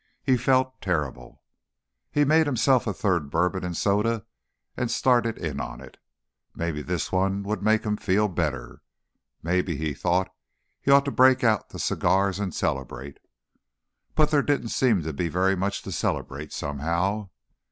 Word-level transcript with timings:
He 0.23 0.35
felt 0.35 0.81
terrible. 0.81 1.43
He 2.11 2.25
made 2.25 2.47
himself 2.47 2.87
a 2.87 2.91
third 2.93 3.29
bourbon 3.29 3.63
and 3.63 3.77
soda 3.77 4.25
and 4.75 4.89
started 4.89 5.37
in 5.37 5.59
on 5.59 5.79
it. 5.79 5.97
Maybe 6.55 6.81
this 6.81 7.11
one 7.11 7.43
would 7.43 7.61
make 7.61 7.83
him 7.83 7.97
feel 7.97 8.27
better. 8.27 8.81
Maybe, 9.43 9.77
he 9.77 9.93
thought, 9.93 10.33
he 10.81 10.89
ought 10.89 11.05
to 11.05 11.11
break 11.11 11.43
out 11.43 11.69
the 11.69 11.77
cigars 11.77 12.39
and 12.39 12.51
celebrate. 12.51 13.19
But 14.15 14.31
there 14.31 14.41
didn't 14.41 14.69
seem 14.69 15.03
to 15.03 15.13
be 15.13 15.27
very 15.29 15.55
much 15.55 15.83
to 15.83 15.91
celebrate, 15.91 16.51
somehow. 16.51 17.29